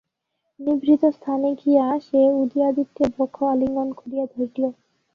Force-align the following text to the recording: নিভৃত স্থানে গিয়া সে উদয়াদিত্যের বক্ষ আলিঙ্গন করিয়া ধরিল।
নিভৃত 0.59 1.03
স্থানে 1.17 1.49
গিয়া 1.61 1.85
সে 2.07 2.21
উদয়াদিত্যের 2.41 3.09
বক্ষ 3.17 3.37
আলিঙ্গন 3.53 3.89
করিয়া 3.99 4.25
ধরিল। 4.27 4.63